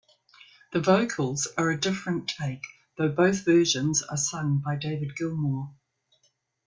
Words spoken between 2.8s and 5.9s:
though both versions are sung by David Gilmour.